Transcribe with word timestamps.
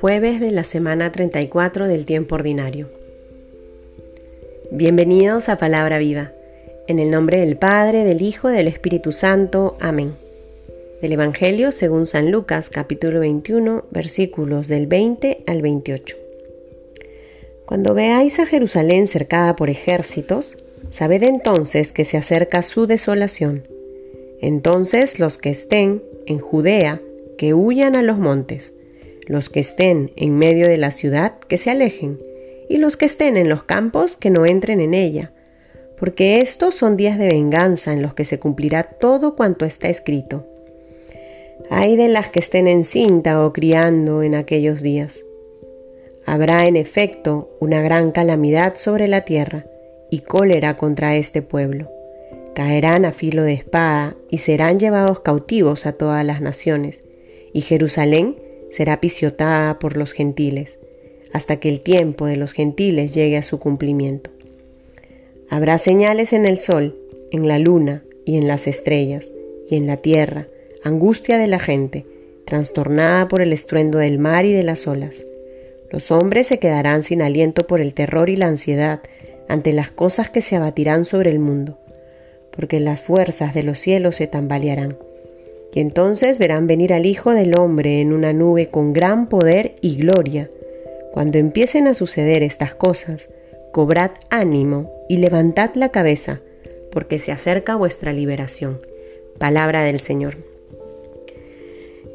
Jueves 0.00 0.40
de 0.40 0.50
la 0.50 0.64
semana 0.64 1.12
34 1.12 1.88
del 1.88 2.04
tiempo 2.04 2.36
ordinario. 2.36 2.88
Bienvenidos 4.70 5.48
a 5.48 5.58
Palabra 5.58 5.98
Viva, 5.98 6.32
en 6.86 6.98
el 6.98 7.10
nombre 7.10 7.40
del 7.40 7.56
Padre, 7.56 8.04
del 8.04 8.22
Hijo 8.22 8.50
y 8.50 8.54
del 8.54 8.68
Espíritu 8.68 9.12
Santo. 9.12 9.76
Amén. 9.80 10.14
Del 11.02 11.12
Evangelio 11.12 11.72
según 11.72 12.06
San 12.06 12.30
Lucas 12.30 12.70
capítulo 12.70 13.20
21 13.20 13.84
versículos 13.90 14.68
del 14.68 14.86
20 14.86 15.44
al 15.46 15.62
28. 15.62 16.16
Cuando 17.66 17.94
veáis 17.94 18.38
a 18.38 18.46
Jerusalén 18.46 19.06
cercada 19.06 19.56
por 19.56 19.68
ejércitos, 19.68 20.58
sabed 20.90 21.22
entonces 21.24 21.92
que 21.92 22.04
se 22.04 22.16
acerca 22.16 22.62
su 22.62 22.86
desolación. 22.86 23.73
Entonces 24.46 25.18
los 25.18 25.38
que 25.38 25.48
estén 25.48 26.02
en 26.26 26.38
Judea, 26.38 27.00
que 27.38 27.54
huyan 27.54 27.96
a 27.96 28.02
los 28.02 28.18
montes 28.18 28.74
los 29.26 29.48
que 29.48 29.60
estén 29.60 30.12
en 30.16 30.36
medio 30.36 30.68
de 30.68 30.76
la 30.76 30.90
ciudad, 30.90 31.38
que 31.48 31.56
se 31.56 31.70
alejen, 31.70 32.20
y 32.68 32.76
los 32.76 32.98
que 32.98 33.06
estén 33.06 33.38
en 33.38 33.48
los 33.48 33.62
campos, 33.62 34.16
que 34.16 34.28
no 34.28 34.44
entren 34.44 34.82
en 34.82 34.92
ella, 34.92 35.32
porque 35.98 36.36
estos 36.36 36.74
son 36.74 36.98
días 36.98 37.18
de 37.18 37.28
venganza 37.28 37.94
en 37.94 38.02
los 38.02 38.12
que 38.12 38.26
se 38.26 38.38
cumplirá 38.38 38.82
todo 38.82 39.34
cuanto 39.34 39.64
está 39.64 39.88
escrito. 39.88 40.46
Hay 41.70 41.96
de 41.96 42.08
las 42.08 42.28
que 42.28 42.40
estén 42.40 42.66
encinta 42.66 43.42
o 43.46 43.54
criando 43.54 44.22
en 44.22 44.34
aquellos 44.34 44.82
días. 44.82 45.24
Habrá 46.26 46.64
en 46.64 46.76
efecto 46.76 47.48
una 47.60 47.80
gran 47.80 48.12
calamidad 48.12 48.74
sobre 48.76 49.08
la 49.08 49.22
tierra 49.22 49.64
y 50.10 50.18
cólera 50.20 50.76
contra 50.76 51.16
este 51.16 51.40
pueblo. 51.40 51.90
Caerán 52.54 53.04
a 53.04 53.12
filo 53.12 53.42
de 53.42 53.54
espada 53.54 54.16
y 54.30 54.38
serán 54.38 54.78
llevados 54.78 55.20
cautivos 55.20 55.86
a 55.86 55.92
todas 55.92 56.24
las 56.24 56.40
naciones, 56.40 57.02
y 57.52 57.62
Jerusalén 57.62 58.36
será 58.70 59.00
pisotada 59.00 59.78
por 59.78 59.96
los 59.96 60.12
gentiles, 60.12 60.78
hasta 61.32 61.56
que 61.56 61.68
el 61.68 61.80
tiempo 61.80 62.26
de 62.26 62.36
los 62.36 62.52
gentiles 62.52 63.12
llegue 63.12 63.36
a 63.36 63.42
su 63.42 63.58
cumplimiento. 63.58 64.30
Habrá 65.48 65.78
señales 65.78 66.32
en 66.32 66.46
el 66.46 66.58
sol, 66.58 66.96
en 67.32 67.48
la 67.48 67.58
luna 67.58 68.02
y 68.24 68.36
en 68.36 68.46
las 68.46 68.66
estrellas, 68.68 69.32
y 69.68 69.76
en 69.76 69.86
la 69.86 69.96
tierra, 69.96 70.46
angustia 70.84 71.38
de 71.38 71.48
la 71.48 71.58
gente, 71.58 72.06
trastornada 72.44 73.26
por 73.26 73.40
el 73.40 73.52
estruendo 73.52 73.98
del 73.98 74.18
mar 74.18 74.44
y 74.44 74.52
de 74.52 74.62
las 74.62 74.86
olas. 74.86 75.26
Los 75.90 76.10
hombres 76.10 76.46
se 76.46 76.58
quedarán 76.58 77.02
sin 77.02 77.22
aliento 77.22 77.66
por 77.66 77.80
el 77.80 77.94
terror 77.94 78.30
y 78.30 78.36
la 78.36 78.46
ansiedad 78.46 79.00
ante 79.48 79.72
las 79.72 79.90
cosas 79.90 80.30
que 80.30 80.40
se 80.40 80.56
abatirán 80.56 81.04
sobre 81.04 81.30
el 81.30 81.38
mundo, 81.38 81.78
porque 82.54 82.80
las 82.80 83.02
fuerzas 83.02 83.54
de 83.54 83.62
los 83.62 83.78
cielos 83.78 84.16
se 84.16 84.26
tambalearán. 84.26 84.96
Y 85.72 85.80
entonces 85.80 86.38
verán 86.38 86.66
venir 86.66 86.92
al 86.92 87.04
Hijo 87.04 87.32
del 87.32 87.58
Hombre 87.58 88.00
en 88.00 88.12
una 88.12 88.32
nube 88.32 88.68
con 88.68 88.92
gran 88.92 89.28
poder 89.28 89.74
y 89.80 89.96
gloria. 89.96 90.48
Cuando 91.12 91.38
empiecen 91.38 91.88
a 91.88 91.94
suceder 91.94 92.42
estas 92.42 92.74
cosas, 92.74 93.28
cobrad 93.72 94.12
ánimo 94.30 94.92
y 95.08 95.16
levantad 95.16 95.70
la 95.74 95.90
cabeza, 95.90 96.40
porque 96.92 97.18
se 97.18 97.32
acerca 97.32 97.74
vuestra 97.74 98.12
liberación. 98.12 98.80
Palabra 99.38 99.82
del 99.82 99.98
Señor. 99.98 100.36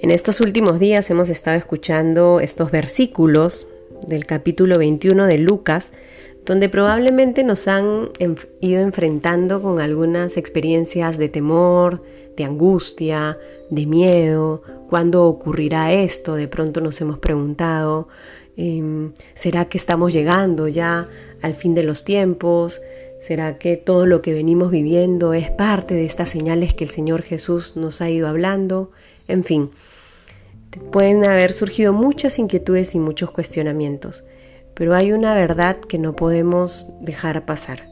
En 0.00 0.12
estos 0.12 0.40
últimos 0.40 0.78
días 0.78 1.10
hemos 1.10 1.28
estado 1.28 1.56
escuchando 1.56 2.38
estos 2.38 2.70
versículos 2.70 3.66
del 4.06 4.26
capítulo 4.26 4.78
21 4.78 5.26
de 5.26 5.38
Lucas, 5.38 5.90
donde 6.48 6.70
probablemente 6.70 7.44
nos 7.44 7.68
han 7.68 8.08
ido 8.62 8.80
enfrentando 8.80 9.60
con 9.60 9.80
algunas 9.80 10.38
experiencias 10.38 11.18
de 11.18 11.28
temor, 11.28 12.02
de 12.38 12.44
angustia, 12.44 13.36
de 13.68 13.84
miedo, 13.84 14.62
¿cuándo 14.88 15.26
ocurrirá 15.26 15.92
esto? 15.92 16.36
De 16.36 16.48
pronto 16.48 16.80
nos 16.80 16.98
hemos 17.02 17.18
preguntado, 17.18 18.08
em, 18.56 19.12
¿será 19.34 19.66
que 19.66 19.76
estamos 19.76 20.14
llegando 20.14 20.68
ya 20.68 21.06
al 21.42 21.54
fin 21.54 21.74
de 21.74 21.82
los 21.82 22.02
tiempos? 22.04 22.80
¿Será 23.20 23.58
que 23.58 23.76
todo 23.76 24.06
lo 24.06 24.22
que 24.22 24.32
venimos 24.32 24.70
viviendo 24.70 25.34
es 25.34 25.50
parte 25.50 25.92
de 25.92 26.06
estas 26.06 26.30
señales 26.30 26.72
que 26.72 26.84
el 26.84 26.90
Señor 26.90 27.20
Jesús 27.20 27.76
nos 27.76 28.00
ha 28.00 28.08
ido 28.08 28.26
hablando? 28.26 28.90
En 29.26 29.44
fin, 29.44 29.70
pueden 30.92 31.28
haber 31.28 31.52
surgido 31.52 31.92
muchas 31.92 32.38
inquietudes 32.38 32.94
y 32.94 33.00
muchos 33.00 33.32
cuestionamientos, 33.32 34.24
pero 34.78 34.94
hay 34.94 35.10
una 35.10 35.34
verdad 35.34 35.76
que 35.80 35.98
no 35.98 36.14
podemos 36.14 36.86
dejar 37.00 37.44
pasar. 37.44 37.88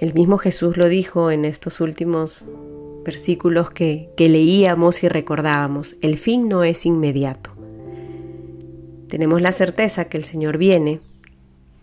El 0.00 0.12
mismo 0.14 0.36
Jesús 0.36 0.76
lo 0.76 0.88
dijo 0.88 1.30
en 1.30 1.44
estos 1.44 1.80
últimos 1.80 2.44
versículos 3.04 3.70
que, 3.70 4.10
leíamos 4.18 5.04
y 5.04 5.08
recordábamos. 5.08 5.94
El 6.02 6.18
fin 6.18 6.48
no 6.48 6.64
es 6.64 6.86
inmediato. 6.86 7.50
Tenemos 9.08 9.40
la 9.42 9.52
certeza 9.52 10.06
que 10.06 10.16
el 10.16 10.24
Señor 10.24 10.58
viene, 10.58 10.98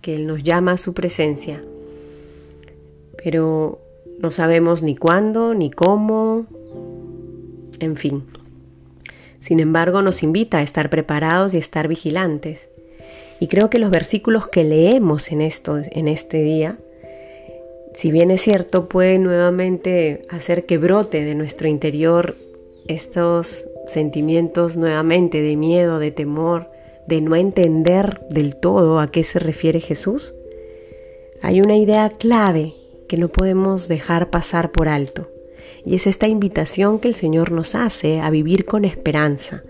que 0.02 0.16
Él 0.16 0.28
nos 0.28 0.44
llama 0.44 0.74
a 0.74 0.78
su 0.78 0.94
presencia, 0.94 1.64
pero 3.24 3.80
no 4.20 4.32
sabemos 4.32 4.84
ni 4.84 4.98
cuándo, 4.98 5.54
ni 5.54 5.72
cómo, 5.72 6.46
en 7.80 7.96
fin. 7.96 8.26
Sin 9.40 9.62
embargo, 9.62 10.02
nos 10.02 10.24
invita 10.24 10.58
a 10.58 10.64
estar 10.64 10.90
preparados 10.90 11.54
y 11.54 11.58
estar 11.58 11.88
vigilantes. 11.88 12.68
Y 13.40 13.48
creo 13.48 13.70
que 13.70 13.80
los 13.80 13.92
versículos 13.92 14.48
que 14.48 14.64
leemos 14.64 15.32
en, 15.32 15.42
esto, 15.42 15.78
en 15.78 16.08
este 16.08 16.42
día 16.42 16.78
si 17.98 18.12
bien 18.12 18.30
es 18.30 18.44
cierto, 18.44 18.88
puede 18.88 19.18
nuevamente 19.18 20.22
hacer 20.30 20.68
que 20.68 20.78
brote 20.78 21.26
de 21.26 21.34
nuestro 21.34 21.68
interior 21.68 22.36
estos 22.88 23.66
sentimientos 23.88 24.78
nuevamente 24.78 25.42
de 25.42 25.56
miedo, 25.56 25.98
de 25.98 26.12
temor, 26.12 26.70
de 27.08 27.22
no 27.22 27.36
entender 27.36 28.22
del 28.30 28.56
todo 28.56 29.00
a 29.00 29.08
qué 29.08 29.24
se 29.24 29.40
refiere 29.40 29.80
Jesús, 29.80 30.36
hay 31.42 31.60
una 31.60 31.76
idea 31.76 32.12
clave 32.12 32.76
que 33.10 33.18
no 33.18 33.30
podemos 33.30 33.88
dejar 33.88 34.30
pasar 34.30 34.72
por 34.72 34.90
alto, 34.90 35.32
y 35.84 35.96
es 35.96 36.06
esta 36.06 36.28
invitación 36.28 37.00
que 37.00 37.08
el 37.08 37.16
Señor 37.16 37.52
nos 37.52 37.74
hace 37.74 38.20
a 38.20 38.30
vivir 38.30 38.66
con 38.66 38.86
esperanza. 38.86 39.64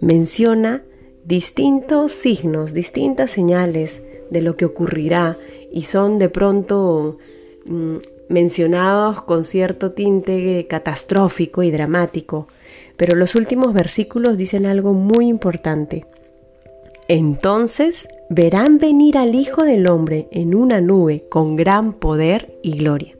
Menciona 0.00 0.82
distintos 1.24 2.12
signos, 2.12 2.72
distintas 2.72 3.30
señales 3.30 4.02
de 4.30 4.42
lo 4.42 4.56
que 4.56 4.64
ocurrirá 4.64 5.36
y 5.70 5.82
son 5.82 6.18
de 6.18 6.28
pronto 6.28 7.18
mm, 7.64 7.96
mencionados 8.28 9.22
con 9.22 9.44
cierto 9.44 9.92
tinte 9.92 10.66
catastrófico 10.68 11.62
y 11.62 11.70
dramático, 11.70 12.48
pero 12.96 13.16
los 13.16 13.34
últimos 13.34 13.72
versículos 13.72 14.36
dicen 14.36 14.66
algo 14.66 14.92
muy 14.94 15.28
importante. 15.28 16.06
Entonces 17.08 18.08
verán 18.30 18.78
venir 18.78 19.18
al 19.18 19.34
Hijo 19.34 19.64
del 19.64 19.88
Hombre 19.88 20.28
en 20.30 20.54
una 20.54 20.80
nube 20.80 21.24
con 21.28 21.56
gran 21.56 21.92
poder 21.92 22.58
y 22.62 22.78
gloria. 22.78 23.14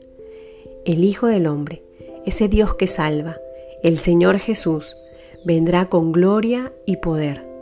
El 0.85 1.03
Hijo 1.03 1.27
del 1.27 1.47
Hombre, 1.47 1.83
ese 2.25 2.47
Dios 2.47 2.75
que 2.75 2.87
salva, 2.87 3.37
el 3.83 3.97
Señor 3.97 4.39
Jesús, 4.39 4.97
vendrá 5.45 5.89
con 5.89 6.11
gloria 6.11 6.71
y 6.85 6.97
poder. 6.97 7.52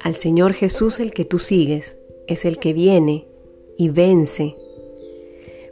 Al 0.00 0.16
Señor 0.16 0.54
Jesús 0.54 0.98
el 0.98 1.12
que 1.12 1.26
tú 1.26 1.38
sigues 1.38 1.98
es 2.26 2.44
el 2.46 2.58
que 2.58 2.72
viene 2.72 3.26
y 3.76 3.90
vence. 3.90 4.56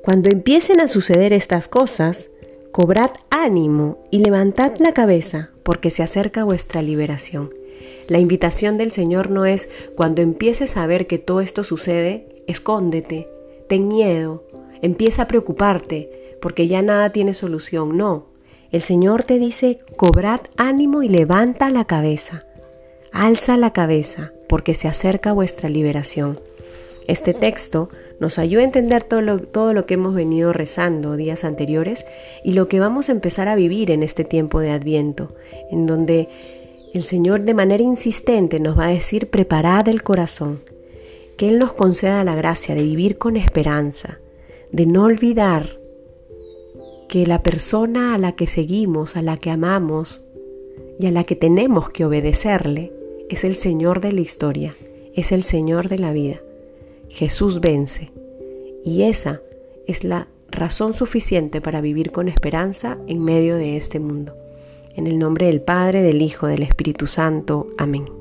Cuando 0.05 0.31
empiecen 0.31 0.81
a 0.81 0.89
suceder 0.89 1.33
estas 1.33 1.67
cosas, 1.67 2.31
cobrad 2.71 3.11
ánimo 3.31 3.99
y 4.11 4.19
levantad 4.19 4.77
la 4.79 4.93
cabeza, 4.93 5.51
porque 5.63 5.91
se 5.91 6.03
acerca 6.03 6.45
vuestra 6.45 6.83
liberación. 6.83 7.51
La 8.07 8.19
invitación 8.19 8.77
del 8.77 8.91
Señor 8.91 9.31
no 9.31 9.47
es 9.47 9.71
cuando 9.97 10.21
empieces 10.21 10.77
a 10.77 10.87
ver 10.87 11.07
que 11.07 11.19
todo 11.19 11.41
esto 11.41 11.63
sucede, 11.63 12.45
escóndete, 12.47 13.29
ten 13.69 13.89
miedo, 13.89 14.45
empieza 14.83 15.23
a 15.23 15.29
preocuparte, 15.29 16.37
porque 16.43 16.69
ya 16.69 16.83
nada 16.83 17.13
tiene 17.13 17.35
solución. 17.35 17.97
No, 17.97 18.27
el 18.73 18.83
Señor 18.83 19.25
te 19.25 19.39
dice, 19.39 19.81
cobrad 19.97 20.41
ánimo 20.57 21.03
y 21.03 21.09
levanta 21.09 21.71
la 21.71 21.87
cabeza. 21.87 22.45
Alza 23.21 23.57
la 23.57 23.73
cabeza, 23.73 24.33
porque 24.49 24.77
se 24.77 24.87
acerca 24.87 25.33
vuestra 25.33 25.69
liberación. 25.69 26.39
Este 27.09 27.35
texto 27.35 27.89
nos 28.21 28.39
ayuda 28.39 28.61
a 28.61 28.67
entender 28.67 29.03
todo 29.03 29.23
lo, 29.23 29.41
todo 29.41 29.73
lo 29.73 29.87
que 29.87 29.95
hemos 29.95 30.15
venido 30.15 30.53
rezando 30.53 31.17
días 31.17 31.43
anteriores 31.43 32.07
y 32.45 32.53
lo 32.53 32.69
que 32.69 32.79
vamos 32.79 33.09
a 33.09 33.13
empezar 33.13 33.49
a 33.49 33.57
vivir 33.57 33.91
en 33.91 34.05
este 34.05 34.23
tiempo 34.23 34.61
de 34.61 34.71
Adviento, 34.71 35.35
en 35.73 35.89
donde 35.89 36.29
el 36.95 37.03
Señor 37.03 37.41
de 37.41 37.55
manera 37.55 37.83
insistente 37.83 38.61
nos 38.61 38.79
va 38.79 38.87
a 38.87 38.93
decir 38.93 39.29
preparad 39.29 39.89
el 39.89 40.05
corazón, 40.05 40.61
que 41.37 41.49
Él 41.49 41.59
nos 41.59 41.73
conceda 41.73 42.23
la 42.23 42.37
gracia 42.37 42.77
de 42.77 42.85
vivir 42.85 43.19
con 43.19 43.37
esperanza, 43.37 44.21
de 44.71 44.87
no 44.87 45.03
olvidar 45.03 45.71
que 47.09 47.27
la 47.27 47.43
persona 47.43 48.15
a 48.15 48.19
la 48.19 48.37
que 48.37 48.47
seguimos, 48.47 49.17
a 49.17 49.23
la 49.23 49.37
que 49.37 49.51
amamos 49.51 50.25
y 51.01 51.07
a 51.07 51.11
la 51.11 51.25
que 51.25 51.35
tenemos 51.35 51.91
que 51.91 52.05
obedecerle 52.05 52.93
es 53.29 53.45
el 53.45 53.57
Señor 53.57 54.01
de 54.01 54.13
la 54.13 54.21
historia, 54.21 54.75
es 55.15 55.33
el 55.33 55.43
Señor 55.43 55.89
de 55.89 55.99
la 55.99 56.13
vida. 56.13 56.41
Jesús 57.09 57.61
vence. 57.61 58.11
Y 58.85 59.03
esa 59.03 59.43
es 59.87 60.05
la 60.05 60.29
razón 60.51 60.95
suficiente 60.95 61.61
para 61.61 61.81
vivir 61.81 62.11
con 62.11 62.29
esperanza 62.29 62.97
en 63.07 63.23
medio 63.23 63.57
de 63.57 63.77
este 63.77 64.01
mundo. 64.01 64.35
En 64.95 65.07
el 65.07 65.19
nombre 65.19 65.47
del 65.47 65.61
Padre, 65.61 66.03
del 66.03 66.23
Hijo, 66.23 66.47
del 66.47 66.63
Espíritu 66.63 67.07
Santo. 67.07 67.69
Amén. 67.77 68.18